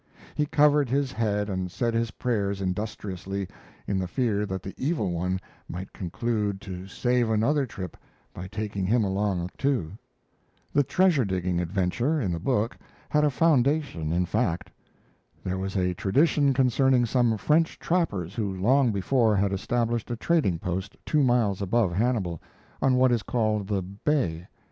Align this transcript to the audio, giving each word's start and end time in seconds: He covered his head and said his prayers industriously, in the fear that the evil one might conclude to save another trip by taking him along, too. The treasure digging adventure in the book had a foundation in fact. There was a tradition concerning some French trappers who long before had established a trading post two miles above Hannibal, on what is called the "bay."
He 0.33 0.47
covered 0.47 0.89
his 0.89 1.11
head 1.11 1.47
and 1.47 1.69
said 1.69 1.93
his 1.93 2.09
prayers 2.09 2.59
industriously, 2.59 3.47
in 3.85 3.99
the 3.99 4.07
fear 4.07 4.47
that 4.47 4.63
the 4.63 4.73
evil 4.75 5.11
one 5.11 5.39
might 5.69 5.93
conclude 5.93 6.59
to 6.61 6.87
save 6.87 7.29
another 7.29 7.67
trip 7.67 7.95
by 8.33 8.47
taking 8.47 8.87
him 8.87 9.03
along, 9.03 9.51
too. 9.59 9.91
The 10.73 10.81
treasure 10.81 11.23
digging 11.23 11.59
adventure 11.61 12.19
in 12.19 12.31
the 12.31 12.39
book 12.39 12.75
had 13.09 13.23
a 13.23 13.29
foundation 13.29 14.11
in 14.11 14.25
fact. 14.25 14.71
There 15.43 15.59
was 15.59 15.77
a 15.77 15.93
tradition 15.93 16.51
concerning 16.51 17.05
some 17.05 17.37
French 17.37 17.77
trappers 17.77 18.33
who 18.33 18.51
long 18.51 18.91
before 18.91 19.35
had 19.35 19.53
established 19.53 20.09
a 20.09 20.15
trading 20.15 20.57
post 20.57 20.97
two 21.05 21.21
miles 21.21 21.61
above 21.61 21.93
Hannibal, 21.93 22.41
on 22.81 22.95
what 22.95 23.11
is 23.11 23.21
called 23.21 23.67
the 23.67 23.83
"bay." 23.83 24.47